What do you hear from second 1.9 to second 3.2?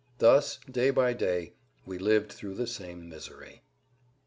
lived through the same